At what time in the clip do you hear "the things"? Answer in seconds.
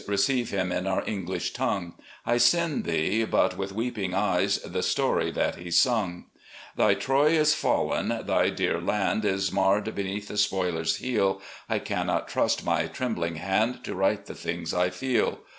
14.25-14.73